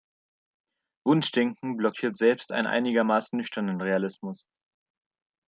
Wunschdenken 1.05 1.77
blockiert 1.77 2.17
selbst 2.17 2.51
einen 2.51 2.65
einigermaßen 2.65 3.37
nüchternen 3.37 3.81
Realismus. 3.81 4.47